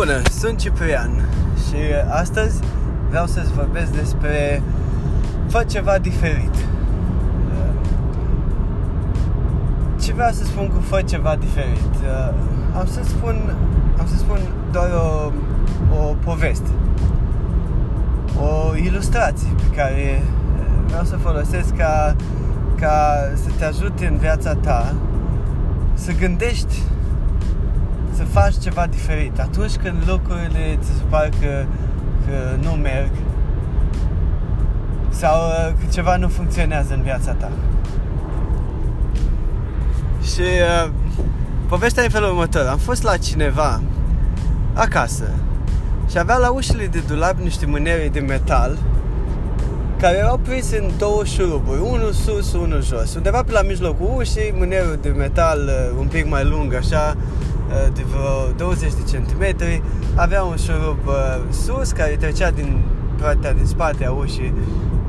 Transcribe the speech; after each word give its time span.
Bună, 0.00 0.22
sunt 0.38 0.58
Ciprian 0.58 1.28
și 1.54 1.76
astăzi 2.10 2.60
vreau 3.08 3.26
să-ți 3.26 3.52
vorbesc 3.52 3.92
despre 3.92 4.62
Fă 5.48 5.64
ceva 5.64 5.98
diferit 5.98 6.54
Ce 10.02 10.12
vreau 10.12 10.30
să 10.30 10.44
spun 10.44 10.68
cu 10.68 10.80
Fă 10.80 11.02
ceva 11.02 11.36
diferit? 11.36 11.94
Am 12.78 12.86
să 12.86 13.00
spun, 13.04 13.56
am 13.98 14.06
să 14.06 14.16
spun 14.16 14.38
doar 14.72 14.90
o, 14.90 15.32
o 15.96 16.14
poveste 16.24 16.70
O 18.42 18.76
ilustrație 18.76 19.48
pe 19.56 19.76
care 19.76 20.22
vreau 20.86 21.04
să 21.04 21.16
folosesc 21.16 21.76
ca, 21.76 22.16
ca 22.80 23.16
să 23.34 23.50
te 23.58 23.64
ajute 23.64 24.06
în 24.06 24.16
viața 24.16 24.54
ta 24.54 24.94
Să 25.94 26.12
gândești 26.12 26.74
să 26.74 26.99
faci 28.32 28.58
ceva 28.62 28.86
diferit. 28.86 29.38
Atunci 29.38 29.76
când 29.76 29.96
lucrurile 30.06 30.78
ți 30.82 30.88
se 30.88 31.02
pare 31.08 31.28
că, 31.40 31.64
că 32.26 32.56
nu 32.62 32.70
merg 32.70 33.10
sau 35.08 35.46
uh, 35.46 35.66
că 35.66 35.84
ceva 35.92 36.16
nu 36.16 36.28
funcționează 36.28 36.94
în 36.94 37.02
viața 37.02 37.32
ta. 37.32 37.50
Și 40.22 40.40
uh, 40.40 40.90
povestea 41.68 42.02
e 42.02 42.06
în 42.06 42.12
felul 42.12 42.28
următor. 42.28 42.66
Am 42.66 42.78
fost 42.78 43.02
la 43.02 43.16
cineva 43.16 43.80
acasă 44.74 45.30
și 46.10 46.18
avea 46.18 46.36
la 46.36 46.50
ușile 46.50 46.86
de 46.86 47.02
dulap 47.06 47.38
niște 47.38 47.66
mânere 47.66 48.08
de 48.12 48.20
metal 48.20 48.78
care 50.00 50.16
erau 50.16 50.36
prinse 50.36 50.78
în 50.78 50.90
două 50.98 51.24
șuruburi, 51.24 51.80
unul 51.80 52.12
sus, 52.12 52.52
unul 52.52 52.82
jos. 52.82 53.14
Undeva 53.14 53.42
pe 53.42 53.52
la 53.52 53.62
mijlocul 53.62 54.12
ușii, 54.16 54.54
mânerul 54.58 54.98
de 55.02 55.08
metal 55.08 55.58
uh, 55.58 55.98
un 55.98 56.06
pic 56.06 56.28
mai 56.28 56.44
lung, 56.44 56.74
așa, 56.74 57.16
uh, 57.16 57.49
de 57.92 58.02
vreo 58.10 58.52
20 58.56 58.92
de 58.92 59.10
centimetri, 59.10 59.82
avea 60.14 60.42
un 60.42 60.56
șurub 60.56 60.98
uh, 61.06 61.14
sus 61.50 61.90
care 61.90 62.16
trecea 62.20 62.50
din 62.50 62.82
partea 63.20 63.52
din 63.52 63.66
spate 63.66 64.06
a 64.06 64.10
ușii 64.10 64.54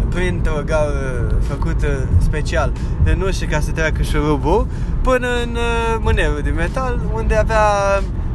printr-o 0.10 0.62
gaură 0.66 1.38
făcută 1.48 2.08
special 2.22 2.72
în 3.04 3.22
ușă 3.22 3.46
ca 3.46 3.60
să 3.60 3.72
treacă 3.72 4.02
șurubul 4.02 4.68
până 5.02 5.28
în 5.44 5.58
mânerul 6.00 6.42
de 6.44 6.50
metal 6.50 7.00
unde 7.14 7.36
avea 7.36 7.64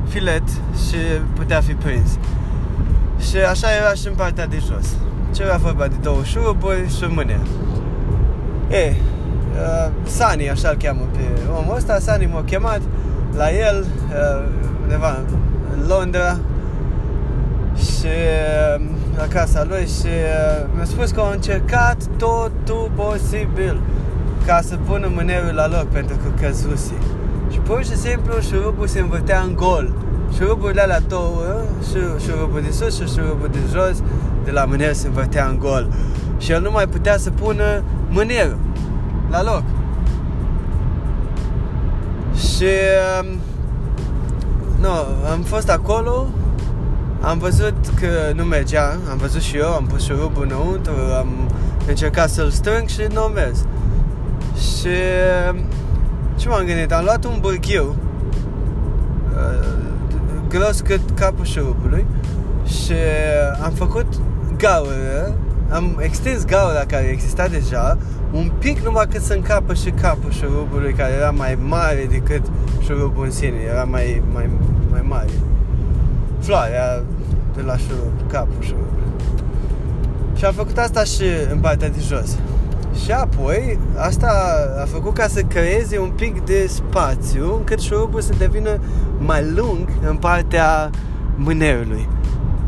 filet 0.09 0.49
și 0.89 0.97
putea 1.35 1.61
fi 1.61 1.73
prins. 1.73 2.19
Și 3.31 3.37
așa 3.37 3.69
era 3.81 3.95
și 3.95 4.07
în 4.07 4.15
partea 4.15 4.47
de 4.47 4.63
jos 4.67 4.97
ce 5.37 5.43
era 5.43 5.57
vorba 5.57 5.87
de 5.87 5.97
două 6.03 6.23
șuruburi 6.23 6.97
și 6.97 7.05
mâne. 7.09 7.41
E, 8.71 8.95
uh, 8.95 9.91
Sani, 10.03 10.51
așa-l 10.51 10.77
cheamă 10.83 11.01
pe 11.13 11.41
omul 11.59 11.77
ăsta, 11.77 11.99
Sani 11.99 12.31
m-a 12.33 12.43
chemat 12.43 12.81
la 13.37 13.51
el, 13.51 13.85
uh, 13.85 14.49
undeva 14.83 15.19
în 15.75 15.87
Londra 15.89 16.39
și 17.77 18.07
uh, 18.07 18.85
la 19.17 19.27
casa 19.27 19.65
lui 19.69 19.87
și 19.87 20.07
uh, 20.07 20.67
mi-a 20.75 20.85
spus 20.85 21.11
că 21.11 21.21
a 21.21 21.33
încercat 21.33 21.97
totul 22.17 22.91
posibil 22.95 23.81
ca 24.47 24.61
să 24.63 24.77
pună 24.87 25.11
mânerul 25.15 25.55
la 25.55 25.69
loc 25.69 25.87
pentru 25.87 26.17
că 26.17 26.47
căzuse. 26.47 26.95
Și 27.51 27.59
pur 27.59 27.85
și 27.85 27.97
simplu 27.97 28.41
șurubul 28.41 28.87
se 28.87 29.01
învârtea 29.01 29.41
în 29.41 29.55
gol. 29.55 29.95
Șuruburile 30.37 30.81
alea 30.81 31.01
două, 31.01 31.45
șurubul 32.25 32.61
de 32.61 32.71
sus 32.71 33.01
și 33.01 33.15
șurubul 33.15 33.49
de 33.53 33.59
jos, 33.73 34.03
de 34.45 34.51
la 34.51 34.65
mâner 34.65 34.93
se 34.93 35.07
învârtea 35.07 35.47
în 35.47 35.59
gol. 35.59 35.89
Și 36.39 36.53
el 36.53 36.63
nu 36.63 36.71
mai 36.71 36.87
putea 36.87 37.17
să 37.17 37.31
pună 37.31 37.83
mânerul 38.09 38.59
la 39.31 39.43
loc. 39.43 39.63
Și 42.37 42.65
um, 43.21 43.39
nu, 44.81 44.89
am 45.31 45.43
fost 45.43 45.71
acolo, 45.71 46.29
am 47.21 47.39
văzut 47.39 47.75
că 48.01 48.33
nu 48.35 48.45
mergea, 48.45 48.99
am 49.11 49.17
văzut 49.17 49.41
și 49.41 49.57
eu, 49.57 49.73
am 49.73 49.87
pus 49.87 50.05
șurubul 50.05 50.43
înăuntru, 50.45 50.93
am 51.19 51.51
încercat 51.89 52.31
să-l 52.31 52.51
strâng 52.51 52.89
și 52.89 53.01
nu 53.13 53.21
a 53.21 53.29
mers. 53.29 53.59
Și 54.55 54.89
um, 55.51 55.65
ce 56.37 56.49
m-am 56.49 56.65
gândit? 56.65 56.93
Am 56.93 57.05
luat 57.05 57.25
un 57.25 57.39
burghiu 57.41 57.97
uh, 59.35 59.67
gros 60.49 60.81
cât 60.81 61.01
capul 61.15 61.45
șurubului 61.45 62.07
și 62.65 62.95
am 63.63 63.73
făcut 63.73 64.07
gaură, 64.57 65.35
am 65.77 65.97
extins 66.01 66.45
gaura 66.45 66.85
care 66.87 67.05
exista 67.05 67.49
deja, 67.49 67.99
un 68.33 68.51
pic 68.59 68.79
numai 68.79 69.07
cât 69.11 69.23
să 69.23 69.33
încapă 69.33 69.75
și 69.75 69.91
capul 69.91 70.33
șurubului 70.33 70.93
care 70.93 71.13
era 71.13 71.31
mai 71.31 71.59
mare 71.67 72.07
decât 72.11 72.43
șurubul 72.81 73.25
în 73.25 73.31
sine, 73.31 73.57
era 73.69 73.85
mai, 73.85 74.23
mai, 74.33 74.51
mai 74.91 75.05
mare. 75.09 75.31
Floarea 76.41 77.03
de 77.55 77.63
la 77.63 77.77
șurub, 77.77 78.31
capul 78.31 78.63
șurubului. 78.63 79.05
Și 80.35 80.45
am 80.45 80.53
făcut 80.53 80.79
asta 80.79 81.05
și 81.05 81.23
în 81.53 81.59
partea 81.59 81.89
de 81.89 82.01
jos. 82.01 82.39
Și 83.05 83.13
apoi, 83.13 83.79
asta 83.97 84.29
a 84.83 84.85
făcut 84.85 85.15
ca 85.15 85.27
să 85.27 85.41
creeze 85.41 85.99
un 85.99 86.11
pic 86.11 86.45
de 86.45 86.67
spațiu 86.69 87.55
încât 87.55 87.81
șurubul 87.81 88.21
să 88.21 88.33
devină 88.39 88.81
mai 89.19 89.51
lung 89.55 89.89
în 90.09 90.17
partea 90.17 90.91
mânerului 91.35 92.09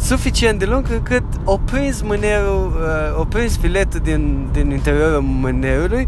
suficient 0.00 0.58
de 0.58 0.64
lung 0.64 0.86
încât 0.90 1.24
o 1.44 1.56
prins 1.56 2.02
mânerul, 2.02 2.80
uh, 3.14 3.20
o 3.20 3.24
prins 3.24 3.56
filetul 3.56 4.00
din, 4.00 4.48
din 4.52 4.70
interiorul 4.70 5.20
mânerului 5.20 6.06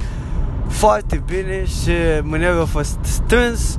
foarte 0.69 1.23
bine 1.27 1.65
și 1.65 1.93
mânerul 2.23 2.61
a 2.61 2.65
fost 2.65 2.99
strâns 3.03 3.78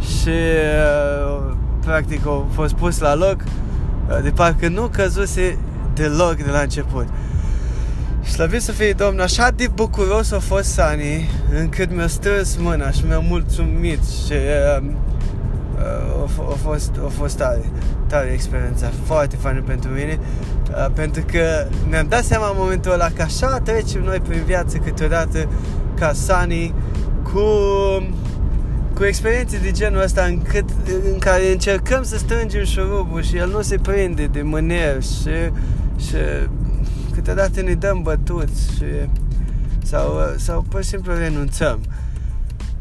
și 0.00 0.28
uh, 0.28 1.54
practic 1.80 2.26
a 2.26 2.44
fost 2.52 2.74
pus 2.74 2.98
la 2.98 3.14
loc 3.14 3.36
uh, 4.08 4.22
de 4.22 4.30
parcă 4.30 4.68
nu 4.68 4.88
căzuse 4.92 5.58
deloc 5.94 6.34
de 6.34 6.50
la 6.50 6.60
început. 6.60 7.06
Slăvit 8.22 8.62
să 8.62 8.72
fie 8.72 8.92
Domnul, 8.92 9.22
așa 9.22 9.50
de 9.50 9.68
bucuros 9.74 10.32
a 10.32 10.38
fost 10.38 10.72
Sani 10.72 11.28
încât 11.60 11.94
mi-a 11.94 12.06
strâns 12.06 12.56
mâna 12.56 12.90
și 12.90 13.04
mi-a 13.06 13.18
mulțumit 13.18 14.04
și 14.04 14.32
uh, 15.74 16.24
uh, 16.38 16.50
a, 16.50 16.56
fost, 16.62 16.90
a 17.04 17.08
fost 17.08 17.36
tare, 17.36 17.70
tare 18.06 18.30
experiența, 18.32 18.90
foarte 19.04 19.36
faină 19.36 19.62
pentru 19.62 19.90
mine, 19.90 20.18
uh, 20.70 20.86
pentru 20.94 21.22
că 21.32 21.66
mi-am 21.88 22.06
dat 22.08 22.24
seama 22.24 22.48
în 22.48 22.56
momentul 22.58 22.92
ăla 22.92 23.08
că 23.16 23.22
așa 23.22 23.58
trecem 23.58 24.02
noi 24.02 24.20
prin 24.20 24.42
viață 24.44 24.76
câteodată 24.76 25.48
ca 25.94 26.12
Sani 26.12 26.74
cu 27.22 27.42
cu 28.94 29.04
experiențe 29.04 29.58
de 29.58 29.70
genul 29.70 30.02
ăsta 30.02 30.22
încât, 30.22 30.64
în 31.12 31.18
care 31.18 31.52
încercăm 31.52 32.02
să 32.02 32.16
strângem 32.16 32.64
șurubul 32.64 33.22
și 33.22 33.36
el 33.36 33.50
nu 33.50 33.62
se 33.62 33.78
prinde 33.78 34.26
de 34.26 34.42
mâner 34.42 35.02
și, 35.02 35.30
și 35.96 36.16
câteodată 37.12 37.60
ne 37.60 37.74
dăm 37.74 38.02
bătuți 38.02 38.74
și, 38.76 38.84
sau, 39.84 40.34
sau 40.36 40.64
pur 40.68 40.82
și 40.82 40.88
simplu 40.88 41.14
renunțăm. 41.14 41.80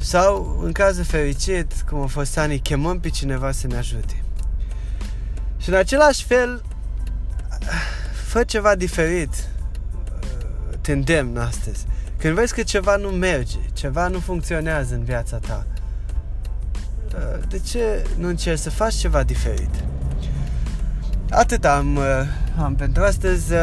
Sau, 0.04 0.60
în 0.64 0.72
cazul 0.72 1.04
fericit, 1.04 1.74
cum 1.90 2.02
a 2.02 2.06
fost 2.06 2.38
Ani, 2.38 2.60
chemăm 2.60 3.00
pe 3.00 3.10
cineva 3.10 3.52
să 3.52 3.68
ne 3.68 3.78
ajute. 3.78 4.24
Și 5.58 5.70
în 5.70 5.76
același 5.76 6.24
fel, 6.24 6.64
fă 8.28 8.44
ceva 8.44 8.76
diferit. 8.76 9.30
Te 10.82 10.92
îndemn 10.92 11.38
astăzi. 11.38 11.86
Când 12.18 12.36
vezi 12.36 12.54
că 12.54 12.64
ceva 12.64 12.96
nu 12.96 13.10
merge, 13.10 13.58
ceva 13.74 14.08
nu 14.08 14.20
funcționează 14.20 14.94
în 14.94 15.04
viața 15.04 15.38
ta, 15.38 15.66
de 17.48 17.60
ce 17.60 18.06
nu 18.18 18.28
încerci 18.28 18.60
să 18.60 18.70
faci 18.70 18.94
ceva 18.94 19.24
diferit? 19.24 19.84
Atât 21.30 21.66
am, 21.66 22.00
am 22.58 22.76
pentru 22.76 23.04
astăzi. 23.04 23.54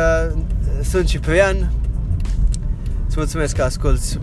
Sunt 0.83 1.07
Ciprian. 1.07 1.73
Îți 3.07 3.17
mulțumesc 3.17 3.57
că 3.57 3.63
asculti 3.63 4.19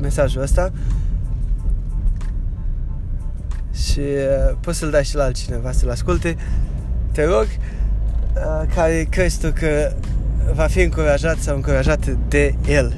mesajul 0.00 0.42
ăsta 0.42 0.72
și 3.84 4.00
uh, 4.00 4.56
poți 4.60 4.78
să-l 4.78 4.90
dai 4.90 5.04
și 5.04 5.14
la 5.14 5.24
altcineva 5.24 5.72
să-l 5.72 5.90
asculte. 5.90 6.36
Te 7.12 7.24
rog, 7.24 7.46
uh, 8.34 8.68
care 8.74 9.06
crezi 9.10 9.40
tu 9.40 9.50
că 9.54 9.92
va 10.54 10.66
fi 10.66 10.80
încurajat 10.80 11.38
sau 11.38 11.54
încurajat 11.54 12.06
de 12.28 12.54
el. 12.66 12.94